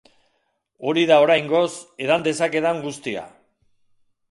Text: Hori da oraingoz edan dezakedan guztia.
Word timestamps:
Hori 0.91 1.03
da 1.11 1.19
oraingoz 1.25 1.67
edan 2.07 2.27
dezakedan 2.31 2.83
guztia. 2.89 3.29